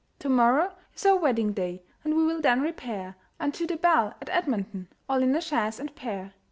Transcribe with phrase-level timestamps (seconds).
[0.17, 4.29] "To morrow is our wedding day, And we will then repair Unto the 'Bell' at
[4.31, 6.33] Edmonton, All in a chaise and pair.